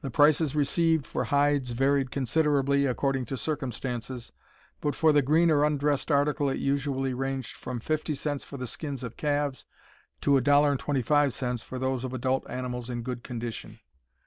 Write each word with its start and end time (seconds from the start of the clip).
The 0.00 0.10
prices 0.10 0.56
received 0.56 1.06
for 1.06 1.24
hides 1.24 1.72
varied 1.72 2.10
considerably, 2.10 2.86
according 2.86 3.26
to 3.26 3.36
circumstances, 3.36 4.32
but 4.80 4.94
for 4.94 5.12
the 5.12 5.20
green 5.20 5.50
or 5.50 5.62
undressed 5.62 6.10
article 6.10 6.48
it 6.48 6.56
usually 6.56 7.12
ranged 7.12 7.54
from 7.54 7.78
50 7.78 8.14
cents 8.14 8.44
for 8.44 8.56
the 8.56 8.66
skins 8.66 9.04
of 9.04 9.18
calves 9.18 9.66
to 10.22 10.30
$1.25 10.30 11.62
for 11.62 11.78
those 11.78 12.02
of 12.02 12.14
adult 12.14 12.48
animals 12.48 12.88
in 12.88 13.02
good 13.02 13.22
condition. 13.22 13.78